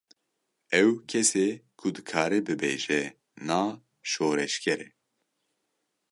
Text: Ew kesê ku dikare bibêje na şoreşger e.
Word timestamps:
Ew 0.81 0.89
kesê 1.09 1.47
ku 1.79 1.87
dikare 1.95 2.39
bibêje 2.45 3.01
na 3.47 3.61
şoreşger 4.11 4.79
e. 4.87 4.89